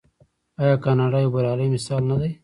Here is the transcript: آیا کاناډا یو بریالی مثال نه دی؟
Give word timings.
آیا 0.61 0.75
کاناډا 0.83 1.19
یو 1.21 1.33
بریالی 1.35 1.67
مثال 1.75 2.03
نه 2.09 2.15
دی؟ 2.21 2.31